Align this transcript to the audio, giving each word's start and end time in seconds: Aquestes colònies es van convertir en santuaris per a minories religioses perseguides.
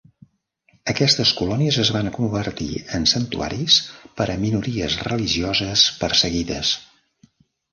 Aquestes 0.93 1.33
colònies 1.41 1.77
es 1.83 1.91
van 1.97 2.09
convertir 2.15 2.69
en 2.99 3.05
santuaris 3.13 3.77
per 4.21 4.27
a 4.37 4.39
minories 4.47 4.97
religioses 5.11 5.85
perseguides. 6.03 6.73